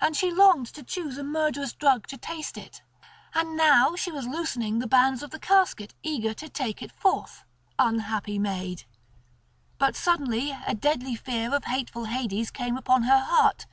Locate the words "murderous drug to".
1.22-2.16